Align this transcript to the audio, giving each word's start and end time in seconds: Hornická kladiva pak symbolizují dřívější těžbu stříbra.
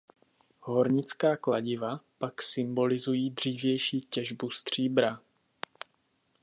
Hornická 0.59 1.37
kladiva 1.37 1.99
pak 2.17 2.41
symbolizují 2.41 3.29
dřívější 3.29 4.01
těžbu 4.01 4.49
stříbra. 4.49 5.21